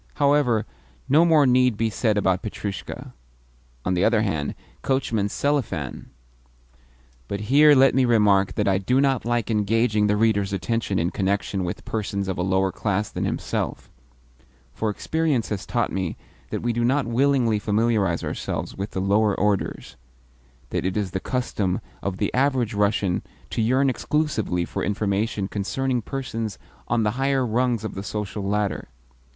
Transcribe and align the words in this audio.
However, 0.15 0.65
no 1.07 1.23
more 1.25 1.45
need 1.45 1.77
be 1.77 1.91
said 1.91 2.17
about 2.17 2.41
Petrushka. 2.41 3.13
On 3.85 3.93
the 3.93 4.03
other 4.03 4.23
hand, 4.23 4.55
Coachman 4.81 5.27
Selifan 5.29 6.07
But 7.27 7.41
here 7.51 7.75
let 7.75 7.93
me 7.93 8.05
remark 8.05 8.55
that 8.55 8.67
I 8.67 8.79
do 8.79 8.99
not 8.99 9.25
like 9.25 9.51
engaging 9.51 10.07
the 10.07 10.17
reader's 10.17 10.53
attention 10.53 10.97
in 10.97 11.11
connection 11.11 11.63
with 11.63 11.85
persons 11.85 12.27
of 12.27 12.39
a 12.39 12.41
lower 12.41 12.71
class 12.71 13.11
than 13.11 13.25
himself; 13.25 13.91
for 14.73 14.89
experience 14.89 15.49
has 15.49 15.67
taught 15.67 15.91
me 15.91 16.17
that 16.49 16.63
we 16.63 16.73
do 16.73 16.83
not 16.83 17.05
willingly 17.05 17.59
familiarise 17.59 18.23
ourselves 18.23 18.75
with 18.75 18.89
the 18.89 19.01
lower 19.01 19.39
orders 19.39 19.97
that 20.71 20.83
it 20.83 20.97
is 20.97 21.11
the 21.11 21.19
custom 21.19 21.79
of 22.01 22.17
the 22.17 22.33
average 22.33 22.73
Russian 22.73 23.21
to 23.51 23.61
yearn 23.61 23.87
exclusively 23.87 24.65
for 24.65 24.83
information 24.83 25.47
concerning 25.47 26.01
persons 26.01 26.57
on 26.87 27.03
the 27.03 27.11
higher 27.21 27.45
rungs 27.45 27.83
of 27.83 27.93
the 27.93 28.01
social 28.01 28.41
ladder. 28.43 28.87